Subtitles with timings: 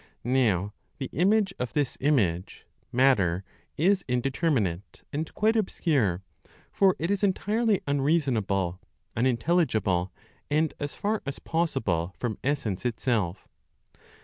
[0.23, 3.43] Now the image of this image (matter),
[3.77, 6.23] is indeterminate, and quite obscure;
[6.71, 8.81] for it is entirely unreasonable,
[9.15, 10.11] unintelligible,
[10.49, 13.47] and as far as possible from essence itself.